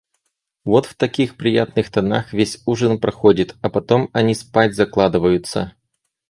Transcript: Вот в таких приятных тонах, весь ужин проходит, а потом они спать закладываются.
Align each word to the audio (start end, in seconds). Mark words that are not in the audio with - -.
Вот 0.65 0.87
в 0.87 0.95
таких 0.95 1.37
приятных 1.37 1.91
тонах, 1.91 2.33
весь 2.33 2.63
ужин 2.65 2.99
проходит, 2.99 3.53
а 3.61 3.69
потом 3.69 4.09
они 4.13 4.33
спать 4.33 4.73
закладываются. 4.73 5.75